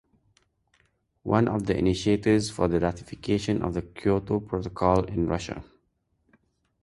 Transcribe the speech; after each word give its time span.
One 1.21 1.47
of 1.47 1.67
the 1.67 1.77
initiators 1.77 2.49
for 2.49 2.67
the 2.67 2.79
ratification 2.79 3.61
of 3.61 3.75
the 3.75 3.83
Kyoto 3.83 4.39
Protocol 4.39 5.03
in 5.03 5.27
Russia. 5.27 5.63